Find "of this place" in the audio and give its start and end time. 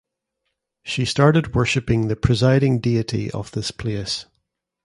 3.29-4.25